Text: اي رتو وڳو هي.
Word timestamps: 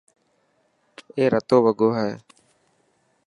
اي 1.15 1.23
رتو 1.33 1.57
وڳو 1.65 1.89
هي. 1.97 2.11